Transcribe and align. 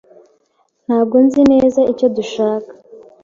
Ntabwo 0.85 1.15
nzi 1.25 1.41
neza 1.51 1.79
icyo 1.91 2.07
dushaka. 2.17 2.71